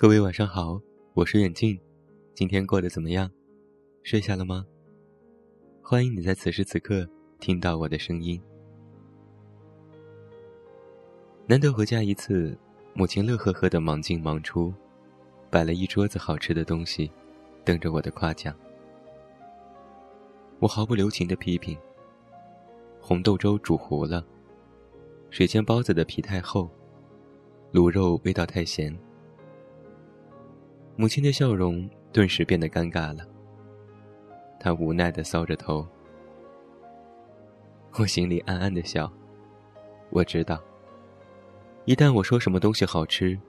[0.00, 0.80] 各位晚上好，
[1.12, 1.78] 我是远近，
[2.32, 3.30] 今天过得怎么样？
[4.02, 4.64] 睡下了吗？
[5.82, 7.06] 欢迎你在此时此刻
[7.38, 8.40] 听到我的声音。
[11.46, 12.56] 难得回家一次，
[12.94, 14.72] 母亲乐呵呵的忙进忙出，
[15.50, 17.12] 摆了一桌子好吃的东西，
[17.62, 18.56] 等着我的夸奖。
[20.60, 21.76] 我毫不留情的批评：
[23.02, 24.24] 红豆粥煮糊了，
[25.28, 26.70] 水煎包子的皮太厚，
[27.70, 28.98] 卤肉味道太咸。
[31.00, 33.26] 母亲的笑容顿时变得尴尬了。
[34.58, 35.88] 她无奈的搔着头。
[37.94, 39.10] 我心里暗暗的笑。
[40.10, 40.62] 我知道，
[41.86, 43.40] 一旦我说什么东西好吃，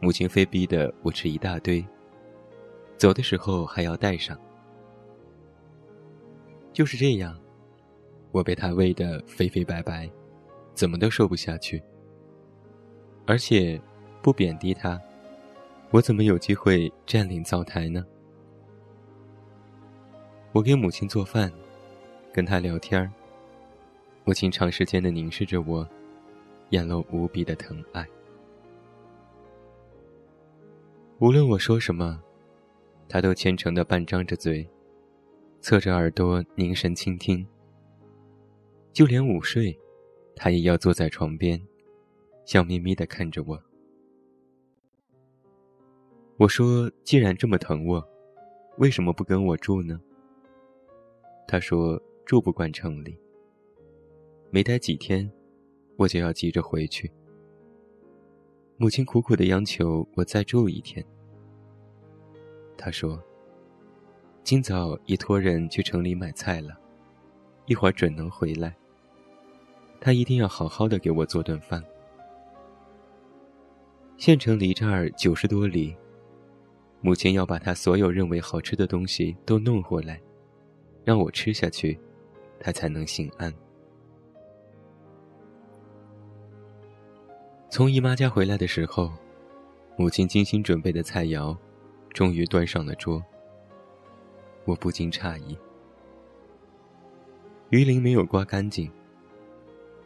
[0.00, 1.84] 母亲非逼的我吃一大堆。
[2.96, 4.34] 走的时候还要带上。
[6.72, 7.38] 就是这样，
[8.32, 10.10] 我被她喂得肥肥白白，
[10.72, 11.82] 怎么都瘦不下去。
[13.26, 13.78] 而且，
[14.22, 14.98] 不贬低她。
[15.92, 18.04] 我怎么有机会占领灶台呢？
[20.52, 21.50] 我给母亲做饭，
[22.32, 23.10] 跟她聊天儿。
[24.24, 25.88] 母亲长时间的凝视着我，
[26.70, 28.04] 眼露无比的疼爱。
[31.20, 32.20] 无论我说什么，
[33.08, 34.68] 她都虔诚的半张着嘴，
[35.60, 37.46] 侧着耳朵凝神倾听。
[38.92, 39.78] 就连午睡，
[40.34, 41.62] 她也要坐在床边，
[42.44, 43.62] 笑眯眯的看着我。
[46.38, 48.06] 我说：“既然这么疼我，
[48.76, 49.98] 为什么不跟我住呢？”
[51.48, 53.18] 他说：“住不惯城里，
[54.50, 55.32] 没待几天，
[55.96, 57.10] 我就要急着回去。”
[58.76, 61.02] 母亲苦苦的央求我再住一天。
[62.76, 63.18] 他说
[64.44, 66.78] ：“今早已托人去城里买菜了，
[67.64, 68.76] 一会儿准能回来。
[69.98, 71.82] 他一定要好好的给我做顿饭。
[74.18, 75.96] 县城离这儿九十多里。”
[77.06, 80.20] 母亲要把她所有认为好吃的东西都弄回来，
[81.04, 81.96] 让我吃下去，
[82.58, 83.54] 她才能心安。
[87.70, 89.12] 从姨妈家回来的时候，
[89.96, 91.56] 母亲精心准备的菜肴，
[92.12, 93.22] 终于端上了桌。
[94.64, 95.56] 我不禁诧异：
[97.70, 98.90] 鱼鳞没有刮干净，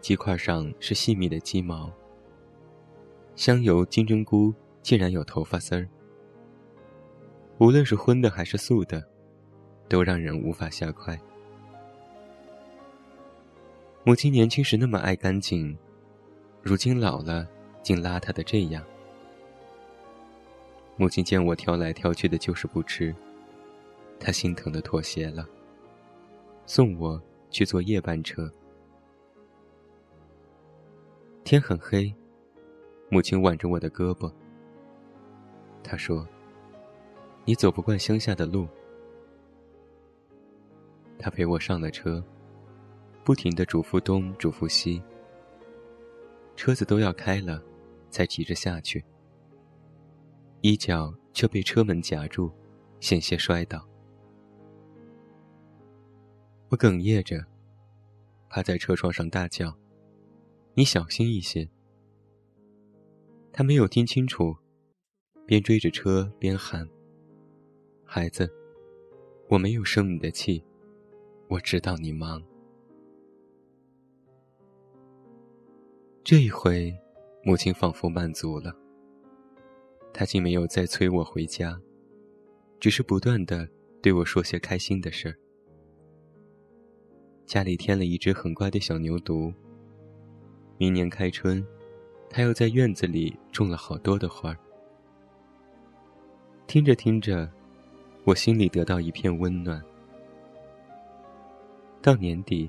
[0.00, 1.92] 鸡块上是细密的鸡毛，
[3.34, 5.86] 香油金针菇竟然有头发丝儿。
[7.58, 9.02] 无论是荤的还是素的，
[9.88, 11.18] 都让人无法下筷。
[14.04, 15.76] 母亲年轻时那么爱干净，
[16.62, 17.48] 如今老了
[17.82, 18.84] 竟邋遢的这样。
[20.96, 23.14] 母亲见我挑来挑去的，就是不吃，
[24.20, 25.48] 她心疼的妥协了，
[26.66, 28.52] 送我去坐夜班车。
[31.42, 32.14] 天很黑，
[33.08, 34.30] 母亲挽着我的胳膊，
[35.82, 36.26] 她说。
[37.48, 38.66] 你走不惯乡下的路。
[41.16, 42.22] 他陪我上了车，
[43.24, 45.00] 不停的嘱咐东嘱咐西。
[46.56, 47.62] 车子都要开了，
[48.10, 49.04] 才急着下去。
[50.60, 52.50] 一脚却被车门夹住，
[52.98, 53.88] 险些摔倒。
[56.68, 57.44] 我哽咽着，
[58.48, 59.72] 趴在车窗上大叫
[60.74, 61.68] ：“你小心一些！”
[63.52, 64.56] 他没有听清楚，
[65.46, 66.88] 边追着车边喊。
[68.18, 68.50] 孩子，
[69.46, 70.64] 我没有生你的气，
[71.48, 72.42] 我知道你忙。
[76.24, 76.96] 这一回，
[77.44, 78.74] 母亲仿佛满足了。
[80.14, 81.78] 她竟没有再催我回家，
[82.80, 83.68] 只是不断的
[84.00, 85.36] 对我说些开心的事儿。
[87.44, 89.52] 家里添了一只很乖的小牛犊。
[90.78, 91.62] 明年开春，
[92.30, 94.58] 他又在院子里种了好多的花儿。
[96.66, 97.46] 听着听着。
[98.26, 99.80] 我心里得到一片温暖。
[102.02, 102.68] 到年底，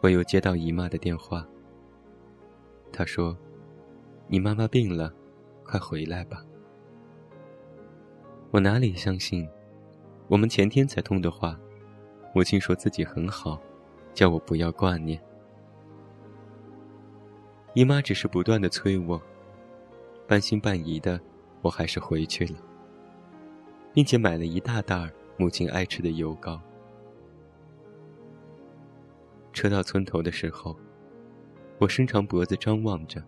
[0.00, 1.44] 我又接到姨妈的电话。
[2.92, 3.36] 她说
[4.30, 5.12] ：“你妈妈病了，
[5.64, 6.44] 快回来吧。”
[8.52, 9.48] 我哪里相信？
[10.28, 11.58] 我们前天才通的话，
[12.32, 13.60] 母亲说自己很好，
[14.14, 15.20] 叫我不要挂念。
[17.74, 19.20] 姨妈只是不断的催我，
[20.28, 21.20] 半信半疑的，
[21.60, 22.69] 我还是回去了。
[23.92, 26.60] 并且买了一大袋母亲爱吃的油糕。
[29.52, 30.76] 车到村头的时候，
[31.78, 33.22] 我伸长脖子张望着，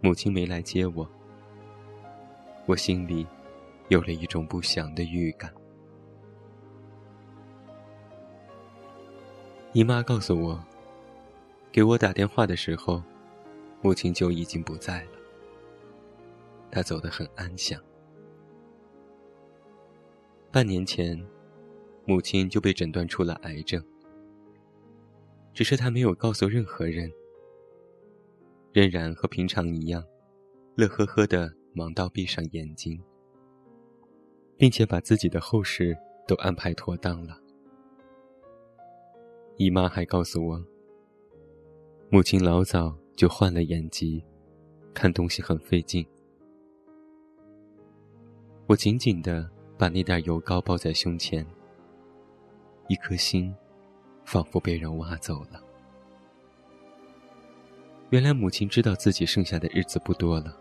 [0.00, 1.08] 母亲没来接我。
[2.66, 3.26] 我心里
[3.88, 5.52] 有了一种不祥的预感。
[9.72, 10.62] 姨妈告诉我，
[11.72, 13.02] 给我打电话的时候，
[13.80, 15.10] 母亲就已经不在了。
[16.70, 17.80] 她走得很安详。
[20.58, 21.16] 半年前，
[22.04, 23.80] 母亲就被诊断出了癌症，
[25.54, 27.08] 只是她没有告诉任何人，
[28.72, 30.02] 仍然和平常一样，
[30.74, 33.00] 乐呵呵的忙到闭上眼睛，
[34.56, 35.96] 并且把自己的后事
[36.26, 37.40] 都安排妥当了。
[39.58, 40.64] 姨妈还告诉我，
[42.10, 44.24] 母亲老早就患了眼疾，
[44.92, 46.04] 看东西很费劲。
[48.66, 51.46] 我紧紧地把那袋油膏抱在胸前，
[52.88, 53.54] 一颗心
[54.24, 55.62] 仿佛被人挖走了。
[58.10, 60.58] 原来母亲知道自己剩下的日子不多了，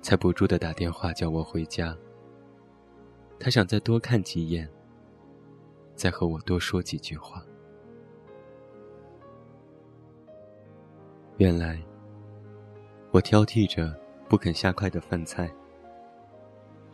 [0.00, 1.94] 才不住地打电话叫我回家。
[3.38, 4.66] 她想再多看几眼，
[5.94, 7.44] 再和我多说几句话。
[11.36, 11.78] 原来，
[13.10, 13.94] 我挑剔着
[14.26, 15.52] 不肯下筷的饭菜，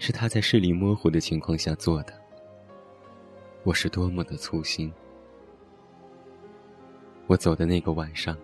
[0.05, 2.13] 是他在视力模糊的情况下做的。
[3.63, 4.93] 我是多么的粗心！
[7.29, 8.37] 我走的那个晚上，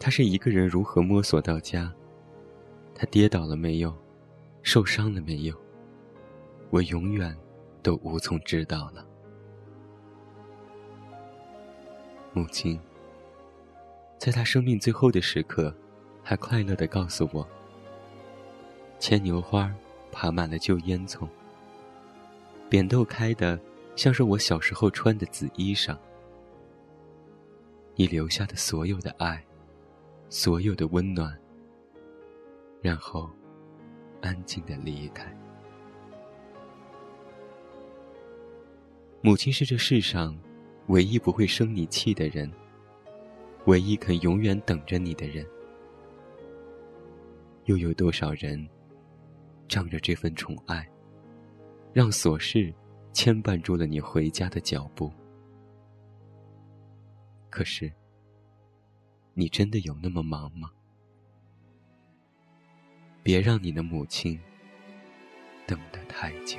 [0.00, 1.92] 他是一个人如何摸索到家？
[2.94, 3.94] 他跌倒了没有？
[4.62, 5.54] 受伤了没有？
[6.70, 7.36] 我永远
[7.82, 9.06] 都无从知道了。
[12.32, 12.80] 母亲。
[14.16, 15.74] 在他生命最后的时刻，
[16.22, 17.46] 还快乐的告诉我
[18.98, 19.70] ：“牵牛花
[20.12, 21.26] 爬满了旧烟囱，
[22.68, 23.58] 扁豆开的
[23.96, 25.98] 像是我小时候穿的紫衣裳。
[27.96, 29.42] 你留下的所有的爱，
[30.28, 31.36] 所有的温暖，
[32.80, 33.28] 然后
[34.20, 35.36] 安静的离开。
[39.20, 40.38] 母亲是这世上
[40.88, 42.48] 唯一不会生你气的人。”
[43.66, 45.46] 唯一肯永远等着你的人，
[47.66, 48.68] 又有多少人
[49.72, 50.86] 仗着这份宠爱，
[51.94, 52.70] 让琐事
[53.14, 55.10] 牵绊住了你回家的脚步？
[57.48, 57.90] 可是，
[59.32, 60.70] 你真的有那么忙吗？
[63.22, 64.38] 别让你的母亲
[65.66, 66.58] 等得太久。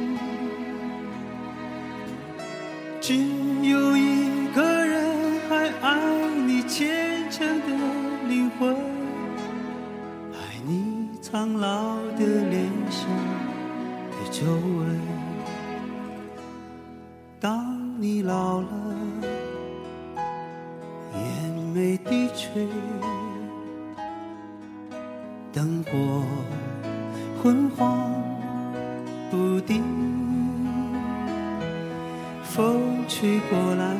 [32.61, 33.95] 风吹过来，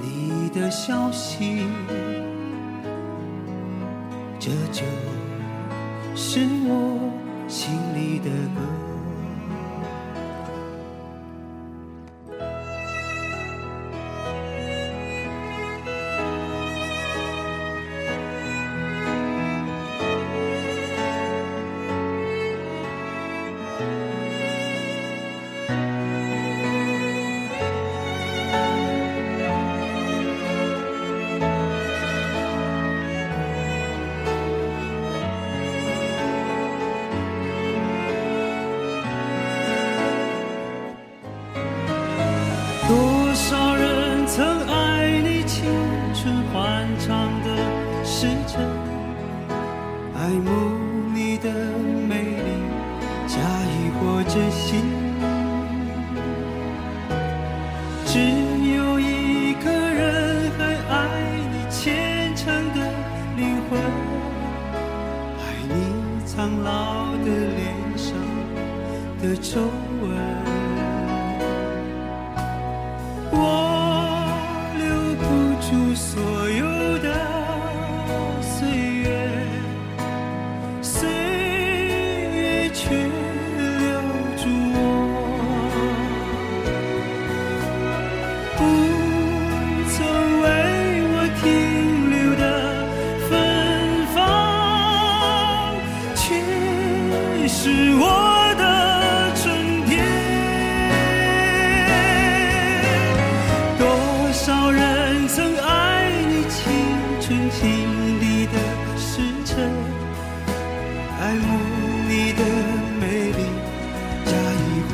[0.00, 1.66] 你的消息，
[4.40, 4.84] 这就
[6.14, 7.10] 是我
[7.46, 8.93] 心里的歌。
[69.28, 69.60] 的皱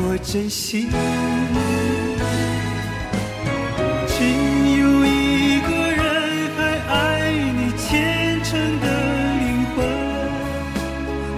[0.02, 0.88] 我珍惜，
[4.06, 4.24] 只
[4.80, 6.02] 有一个人
[6.56, 6.94] 还爱
[7.30, 7.88] 你虔
[8.42, 8.86] 真的
[9.40, 9.42] 灵
[9.74, 9.78] 魂，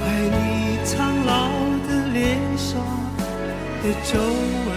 [0.00, 0.36] 爱你
[0.84, 0.92] 苍
[1.26, 1.30] 老
[1.86, 2.18] 的脸
[2.56, 2.70] 上
[3.82, 4.10] 的皱
[4.66, 4.70] 纹。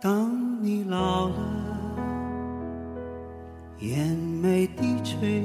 [0.00, 0.06] 当
[0.62, 1.34] 你老了，
[3.78, 5.44] 眼眉低垂。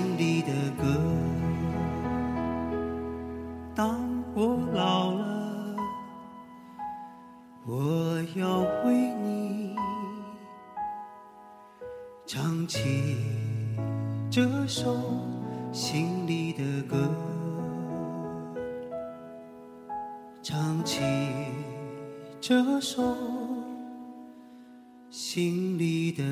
[22.73, 23.03] 这首
[25.09, 26.23] 心里的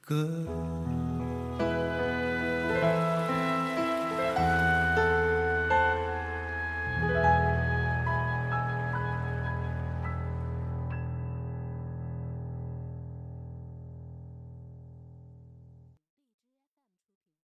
[0.00, 0.46] 歌。